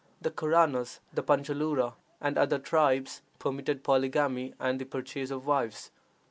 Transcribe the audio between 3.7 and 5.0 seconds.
polygamy and the